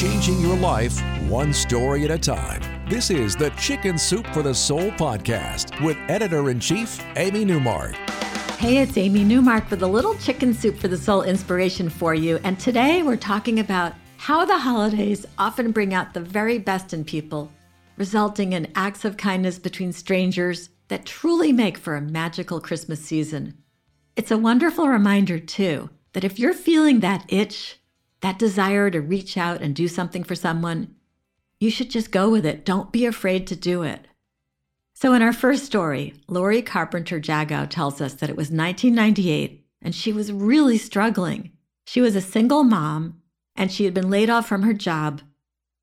[0.00, 0.98] changing your life
[1.28, 2.62] one story at a time.
[2.88, 7.94] This is the Chicken Soup for the Soul podcast with editor in chief, Amy Newmark.
[8.56, 12.40] Hey, it's Amy Newmark with a little Chicken Soup for the Soul inspiration for you.
[12.44, 17.04] And today we're talking about how the holidays often bring out the very best in
[17.04, 17.52] people,
[17.98, 23.52] resulting in acts of kindness between strangers that truly make for a magical Christmas season.
[24.16, 27.79] It's a wonderful reminder, too, that if you're feeling that itch,
[28.20, 30.94] that desire to reach out and do something for someone,
[31.58, 32.64] you should just go with it.
[32.64, 34.06] Don't be afraid to do it.
[34.94, 39.94] So, in our first story, Lori Carpenter Jagow tells us that it was 1998 and
[39.94, 41.52] she was really struggling.
[41.86, 43.22] She was a single mom
[43.56, 45.22] and she had been laid off from her job,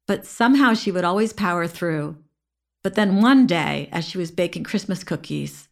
[0.07, 2.17] but somehow she would always power through.
[2.83, 5.67] But then one day, as she was baking Christmas cookies,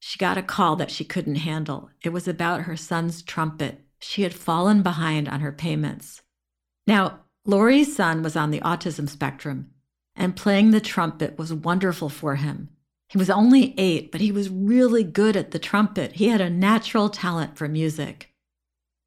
[0.00, 1.90] she got a call that she couldn't handle.
[2.02, 6.22] It was about her son's trumpet she had fallen behind on her payments.
[6.86, 9.70] Now, Lori's son was on the autism spectrum,
[10.14, 12.68] and playing the trumpet was wonderful for him.
[13.08, 16.12] He was only eight, but he was really good at the trumpet.
[16.12, 18.34] He had a natural talent for music.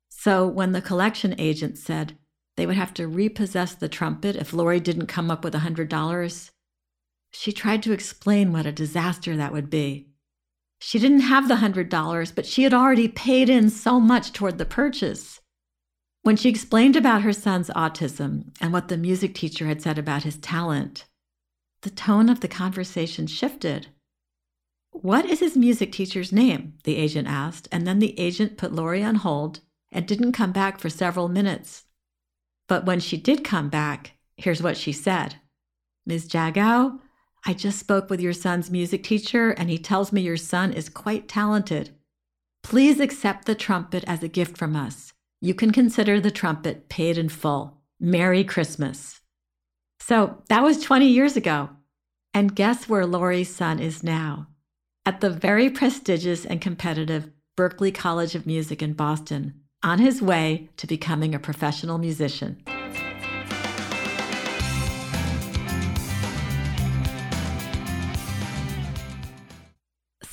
[0.09, 2.17] So when the collection agent said
[2.58, 6.52] they would have to repossess the trumpet if Lori didn't come up with a $100,
[7.31, 10.11] she tried to explain what a disaster that would be.
[10.84, 14.66] She didn't have the $100, but she had already paid in so much toward the
[14.66, 15.40] purchase.
[16.24, 20.24] When she explained about her son's autism and what the music teacher had said about
[20.24, 21.06] his talent,
[21.84, 23.90] the tone of the conversation shifted.
[24.90, 26.74] What is his music teacher's name?
[26.84, 29.59] the agent asked, and then the agent put Lori on hold
[29.92, 31.86] and didn't come back for several minutes.
[32.68, 35.36] But when she did come back, here's what she said
[36.08, 36.28] Ms.
[36.28, 37.00] Jagow,
[37.45, 40.89] I just spoke with your son's music teacher, and he tells me your son is
[40.89, 41.89] quite talented.
[42.64, 45.14] Please accept the trumpet as a gift from us.
[45.42, 47.81] You can consider the trumpet paid in full.
[48.00, 49.22] Merry Christmas.
[50.00, 51.69] So that was 20 years ago.
[52.34, 54.47] And guess where Lori's son is now?
[55.06, 60.69] At the very prestigious and competitive Berklee College of Music in Boston, on his way
[60.78, 62.63] to becoming a professional musician.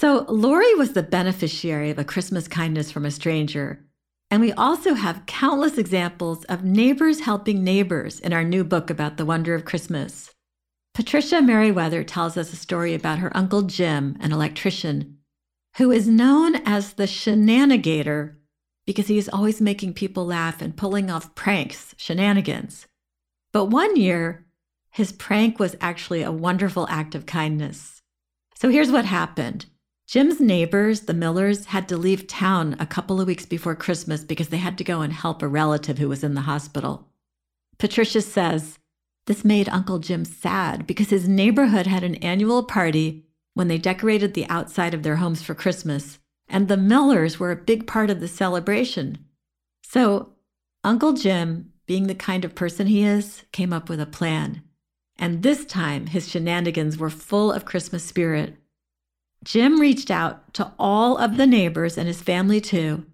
[0.00, 3.84] So, Lori was the beneficiary of a Christmas kindness from a stranger.
[4.30, 9.16] And we also have countless examples of neighbors helping neighbors in our new book about
[9.16, 10.32] the wonder of Christmas.
[10.94, 15.18] Patricia Merriweather tells us a story about her Uncle Jim, an electrician,
[15.78, 18.36] who is known as the shenanigator
[18.86, 22.86] because he is always making people laugh and pulling off pranks, shenanigans.
[23.52, 24.46] But one year,
[24.92, 28.00] his prank was actually a wonderful act of kindness.
[28.54, 29.66] So here's what happened.
[30.08, 34.48] Jim's neighbors, the Millers, had to leave town a couple of weeks before Christmas because
[34.48, 37.10] they had to go and help a relative who was in the hospital.
[37.76, 38.78] Patricia says,
[39.26, 44.32] This made Uncle Jim sad because his neighborhood had an annual party when they decorated
[44.32, 48.20] the outside of their homes for Christmas, and the Millers were a big part of
[48.20, 49.18] the celebration.
[49.82, 50.32] So,
[50.82, 54.62] Uncle Jim, being the kind of person he is, came up with a plan.
[55.18, 58.56] And this time, his shenanigans were full of Christmas spirit.
[59.44, 63.06] Jim reached out to all of the neighbors and his family too,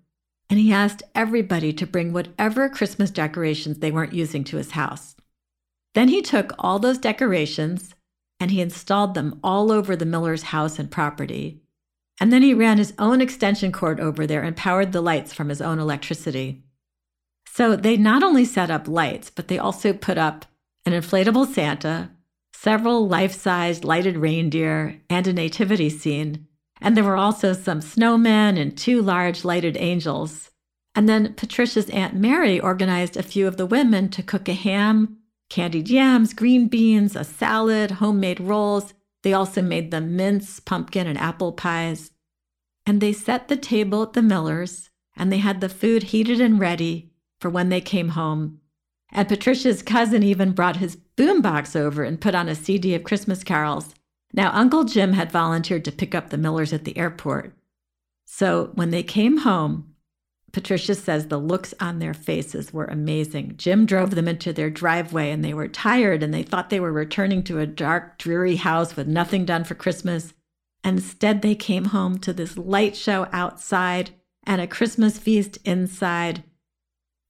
[0.49, 5.17] and he asked everybody to bring whatever Christmas decorations they weren't using to his house.
[5.95, 7.95] Then he took all those decorations
[8.41, 11.61] and he installed them all over the Miller's house and property.
[12.21, 15.49] And then he ran his own extension cord over there and powered the lights from
[15.49, 16.63] his own electricity.
[17.47, 20.47] So they not only set up lights, but they also put up
[20.85, 22.11] an inflatable Santa,
[22.65, 26.47] several life sized lighted reindeer, and a nativity scene.
[26.81, 30.51] And there were also some snowmen and two large lighted angels.
[30.95, 35.19] And then Patricia's Aunt Mary organized a few of the women to cook a ham,
[35.51, 38.95] candied yams, green beans, a salad, homemade rolls.
[39.23, 42.13] They also made the mince, pumpkin, and apple pies.
[42.87, 46.59] And they set the table at the Miller's, and they had the food heated and
[46.59, 48.61] ready for when they came home.
[49.15, 53.45] And Patricia's cousin even brought his boombox over and put on a CD of Christmas
[53.45, 53.95] carols.
[54.33, 57.55] Now, Uncle Jim had volunteered to pick up the Millers at the airport.
[58.27, 59.95] So when they came home,
[60.51, 63.55] Patricia says the looks on their faces were amazing.
[63.57, 66.93] Jim drove them into their driveway and they were tired and they thought they were
[66.93, 70.33] returning to a dark, dreary house with nothing done for Christmas.
[70.85, 74.11] Instead, they came home to this light show outside
[74.45, 76.45] and a Christmas feast inside.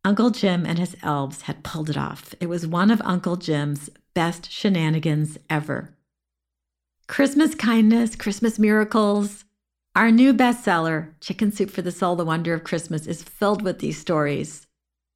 [0.07, 2.35] Uncle Jim and his elves had pulled it off.
[2.39, 5.97] It was one of Uncle Jim's best shenanigans ever.
[7.09, 9.45] Christmas Kindness, Christmas Miracles.
[9.97, 13.79] Our new bestseller, Chicken Soup for the Soul The Wonder of Christmas, is filled with
[13.79, 14.67] these stories.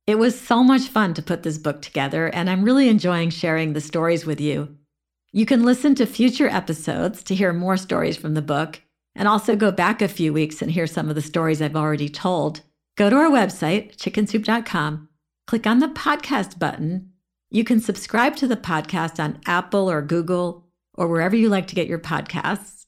[0.06, 3.74] It was so much fun to put this book together, and I'm really enjoying sharing
[3.74, 4.74] the stories with you.
[5.32, 8.80] You can listen to future episodes to hear more stories from the book,
[9.14, 12.08] and also go back a few weeks and hear some of the stories I've already
[12.08, 12.62] told.
[12.98, 15.08] Go to our website, chickensoup.com,
[15.46, 17.12] click on the podcast button.
[17.48, 21.76] You can subscribe to the podcast on Apple or Google or wherever you like to
[21.76, 22.86] get your podcasts.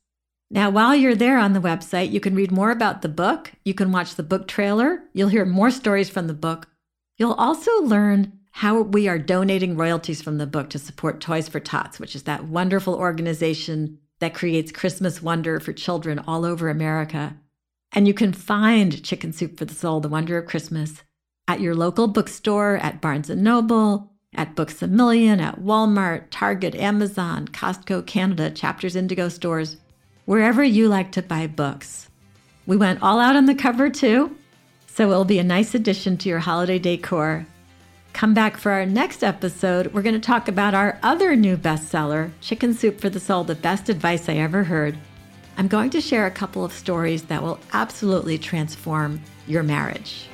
[0.50, 3.52] Now, while you're there on the website, you can read more about the book.
[3.64, 5.04] You can watch the book trailer.
[5.12, 6.66] You'll hear more stories from the book.
[7.16, 11.60] You'll also learn how we are donating royalties from the book to support Toys for
[11.60, 17.36] Tots, which is that wonderful organization that creates Christmas wonder for children all over America.
[17.92, 21.02] And you can find Chicken Soup for the Soul, The Wonder of Christmas,
[21.48, 26.76] at your local bookstore, at Barnes & Noble, at Books A Million, at Walmart, Target,
[26.76, 29.76] Amazon, Costco, Canada, Chapters Indigo stores,
[30.24, 32.08] wherever you like to buy books.
[32.66, 34.36] We went all out on the cover too,
[34.86, 37.46] so it'll be a nice addition to your holiday decor.
[38.12, 39.92] Come back for our next episode.
[39.92, 43.54] We're going to talk about our other new bestseller, Chicken Soup for the Soul The
[43.54, 44.98] Best Advice I Ever Heard.
[45.60, 50.26] I'm going to share a couple of stories that will absolutely transform your marriage.